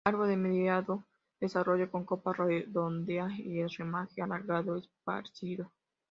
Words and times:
Árbol 0.03 0.29
de 0.29 0.35
mediano 0.35 1.05
desarrollo, 1.39 1.91
con 1.91 2.05
copa 2.05 2.33
redondeada, 2.33 3.33
y 3.37 3.59
el 3.59 3.69
ramaje 3.69 4.23
alargado 4.23 4.75
esparcido. 4.77 5.71